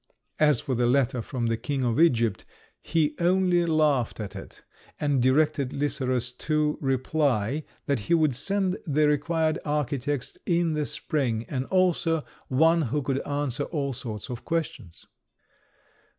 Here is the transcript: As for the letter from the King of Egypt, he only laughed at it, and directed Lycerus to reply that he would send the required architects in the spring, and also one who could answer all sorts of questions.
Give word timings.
As 0.39 0.61
for 0.61 0.73
the 0.73 0.87
letter 0.87 1.21
from 1.21 1.45
the 1.45 1.57
King 1.57 1.83
of 1.83 1.99
Egypt, 1.99 2.43
he 2.81 3.13
only 3.19 3.67
laughed 3.67 4.19
at 4.19 4.35
it, 4.35 4.63
and 4.99 5.21
directed 5.21 5.73
Lycerus 5.73 6.31
to 6.39 6.79
reply 6.81 7.65
that 7.85 7.99
he 7.99 8.15
would 8.15 8.33
send 8.33 8.79
the 8.87 9.07
required 9.07 9.59
architects 9.63 10.39
in 10.47 10.73
the 10.73 10.87
spring, 10.87 11.45
and 11.47 11.65
also 11.65 12.25
one 12.47 12.81
who 12.81 13.03
could 13.03 13.19
answer 13.27 13.65
all 13.65 13.93
sorts 13.93 14.27
of 14.31 14.43
questions. 14.43 15.05